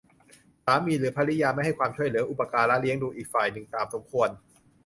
[0.65, 4.29] สามีหรือภริยาไม่ให้ความช่วยเหลืออุปการะเลี้ยงดูอีกฝ่ายหนึ่งตามสมควร